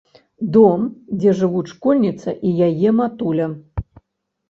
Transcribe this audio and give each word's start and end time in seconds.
Дом, 0.55 0.81
дзе 1.19 1.35
жывуць 1.41 1.71
школьніца 1.73 2.29
і 2.47 2.57
яе 2.71 2.89
матуля. 3.05 3.45